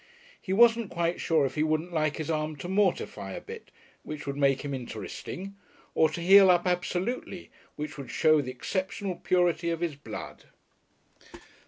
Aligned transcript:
He 0.41 0.51
wasn't 0.51 0.89
quite 0.89 1.21
sure 1.21 1.45
if 1.45 1.53
he 1.53 1.61
wouldn't 1.61 1.93
like 1.93 2.17
his 2.17 2.31
arm 2.31 2.55
to 2.55 2.67
mortify 2.67 3.33
a 3.33 3.39
bit, 3.41 3.69
which 4.01 4.25
would 4.25 4.35
make 4.35 4.61
him 4.65 4.73
interesting, 4.73 5.55
or 5.93 6.09
to 6.09 6.21
heal 6.21 6.49
up 6.49 6.65
absolutely, 6.65 7.51
which 7.75 7.99
would 7.99 8.09
show 8.09 8.41
the 8.41 8.49
exceptional 8.49 9.13
purity 9.17 9.69
of 9.69 9.81
his 9.81 9.95
blood. 9.95 10.45